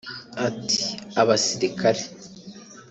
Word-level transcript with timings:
Ati 0.47 0.81
“Abasirikare 1.21 2.01